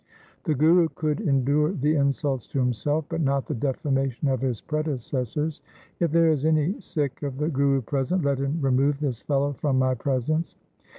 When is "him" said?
8.39-8.57